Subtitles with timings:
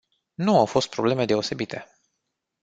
[0.35, 1.97] Nu au fost probleme deosebite.